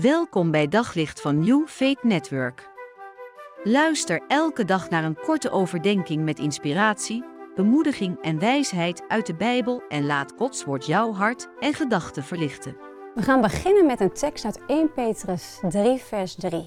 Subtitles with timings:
[0.00, 2.68] Welkom bij Daglicht van New Faith Network.
[3.62, 7.24] Luister elke dag naar een korte overdenking met inspiratie,
[7.54, 12.76] bemoediging en wijsheid uit de Bijbel en laat Gods woord jouw hart en gedachten verlichten.
[13.14, 16.66] We gaan beginnen met een tekst uit 1 Petrus 3, vers 3.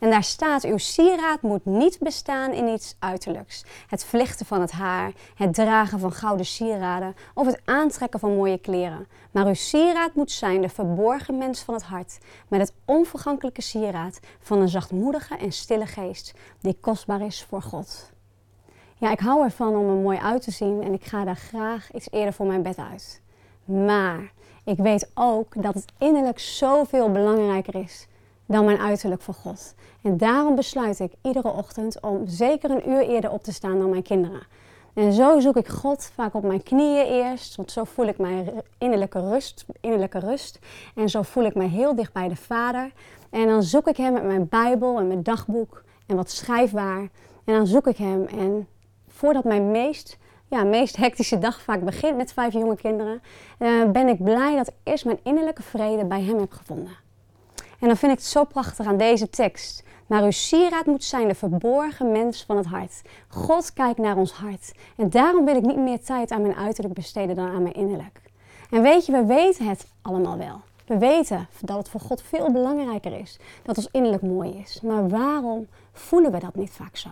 [0.00, 3.64] En daar staat: Uw sieraad moet niet bestaan in iets uiterlijks.
[3.86, 8.58] Het vlechten van het haar, het dragen van gouden sieraden of het aantrekken van mooie
[8.58, 9.06] kleren.
[9.30, 12.18] Maar uw sieraad moet zijn de verborgen mens van het hart,
[12.48, 18.12] met het onvergankelijke sieraad van een zachtmoedige en stille geest, die kostbaar is voor God.
[18.96, 21.92] Ja, ik hou ervan om er mooi uit te zien en ik ga daar graag
[21.92, 23.20] iets eerder voor mijn bed uit.
[23.64, 24.32] Maar
[24.64, 28.08] ik weet ook dat het innerlijk zoveel belangrijker is
[28.50, 29.74] dan mijn uiterlijk voor God.
[30.02, 33.90] En daarom besluit ik iedere ochtend om zeker een uur eerder op te staan dan
[33.90, 34.42] mijn kinderen.
[34.94, 38.62] En zo zoek ik God vaak op mijn knieën eerst, want zo voel ik mijn
[38.78, 40.58] innerlijke rust, innerlijke rust.
[40.94, 42.92] En zo voel ik mij heel dicht bij de Vader.
[43.30, 47.08] En dan zoek ik Hem met mijn Bijbel en mijn dagboek en wat schrijfwaar.
[47.44, 48.24] En dan zoek ik Hem.
[48.24, 48.68] En
[49.08, 53.22] voordat mijn meest, ja, meest hectische dag vaak begint met vijf jonge kinderen,
[53.58, 57.08] uh, ben ik blij dat ik eerst mijn innerlijke vrede bij Hem heb gevonden.
[57.80, 59.82] En dan vind ik het zo prachtig aan deze tekst.
[60.06, 63.02] Maar uw sieraad moet zijn de verborgen mens van het hart.
[63.28, 64.72] God kijkt naar ons hart.
[64.96, 68.20] En daarom wil ik niet meer tijd aan mijn uiterlijk besteden dan aan mijn innerlijk.
[68.70, 70.60] En weet je, we weten het allemaal wel.
[70.86, 74.80] We weten dat het voor God veel belangrijker is dat ons innerlijk mooi is.
[74.80, 77.10] Maar waarom voelen we dat niet vaak zo?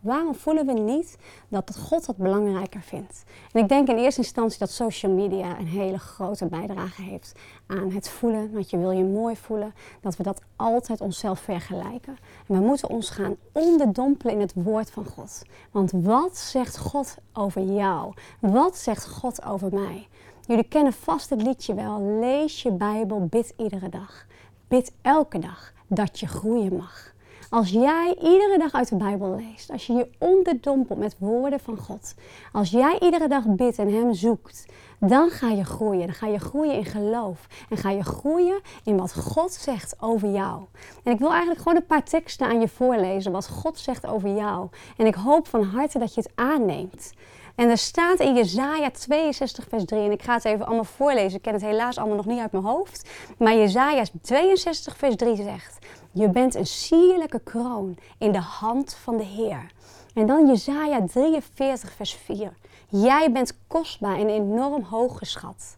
[0.00, 1.16] Waarom voelen we niet
[1.48, 3.24] dat God dat belangrijker vindt?
[3.52, 7.32] En ik denk in eerste instantie dat social media een hele grote bijdrage heeft
[7.66, 8.52] aan het voelen.
[8.52, 12.16] Want je wil je mooi voelen, dat we dat altijd onszelf vergelijken.
[12.46, 15.42] En we moeten ons gaan onderdompelen in het woord van God.
[15.70, 18.14] Want wat zegt God over jou?
[18.40, 20.08] Wat zegt God over mij?
[20.46, 22.18] Jullie kennen vast het liedje wel.
[22.20, 24.26] Lees je Bijbel, bid iedere dag.
[24.68, 27.12] Bid elke dag dat je groeien mag.
[27.50, 31.76] Als jij iedere dag uit de Bijbel leest, als je je onderdompelt met woorden van
[31.76, 32.14] God,
[32.52, 34.66] als jij iedere dag bidt en Hem zoekt,
[35.00, 36.06] dan ga je groeien.
[36.06, 40.30] Dan ga je groeien in geloof en ga je groeien in wat God zegt over
[40.30, 40.64] jou.
[41.02, 44.34] En ik wil eigenlijk gewoon een paar teksten aan je voorlezen, wat God zegt over
[44.34, 44.68] jou.
[44.96, 47.12] En ik hoop van harte dat je het aanneemt.
[47.60, 51.36] En er staat in Jezaja 62 vers 3, en ik ga het even allemaal voorlezen.
[51.36, 53.08] Ik ken het helaas allemaal nog niet uit mijn hoofd.
[53.38, 55.78] Maar Jezaja 62 vers 3 zegt,
[56.12, 59.72] je bent een sierlijke kroon in de hand van de Heer.
[60.14, 62.52] En dan Jezaja 43 vers 4.
[62.88, 65.76] Jij bent kostbaar en enorm hoog geschat.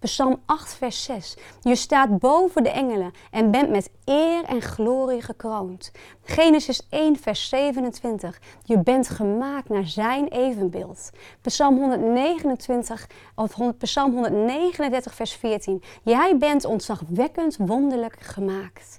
[0.00, 1.36] Psalm 8, vers 6.
[1.62, 5.90] Je staat boven de engelen en bent met eer en glorie gekroond.
[6.22, 8.40] Genesis 1, vers 27.
[8.64, 11.10] Je bent gemaakt naar zijn evenbeeld.
[11.42, 15.82] Psalm 129, of Psalm 139, vers 14.
[16.02, 18.98] Jij bent ontzagwekkend wonderlijk gemaakt.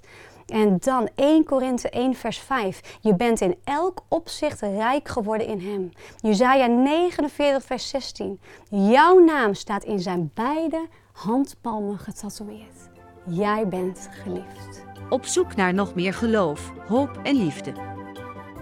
[0.50, 2.98] En dan 1 Korinthe 1 vers 5.
[3.00, 5.90] Je bent in elk opzicht rijk geworden in hem.
[6.16, 8.40] Jezaja 49 vers 16.
[8.70, 12.88] Jouw naam staat in zijn beide handpalmen getatoeëerd.
[13.26, 14.84] Jij bent geliefd.
[15.08, 17.72] Op zoek naar nog meer geloof, hoop en liefde.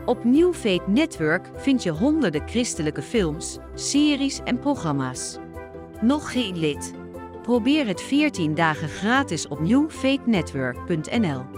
[0.05, 5.38] Op New Faith Network vind je honderden christelijke films, series en programma's.
[6.00, 6.93] Nog geen lid?
[7.43, 11.57] Probeer het 14 dagen gratis op newfaithnetwork.nl.